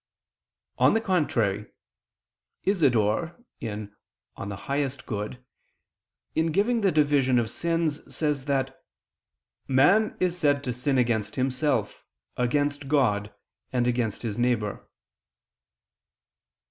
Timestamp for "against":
10.97-11.35, 12.35-12.87, 13.85-14.23